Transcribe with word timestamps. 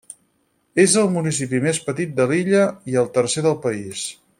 És 0.83 0.95
el 1.01 1.11
municipi 1.17 1.61
més 1.67 1.81
petit 1.91 2.17
de 2.21 2.29
l'illa 2.33 2.65
i 2.95 3.01
el 3.03 3.15
tercer 3.19 3.49
del 3.51 3.61
país. 3.69 4.07